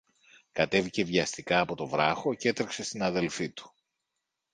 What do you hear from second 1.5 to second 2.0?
από το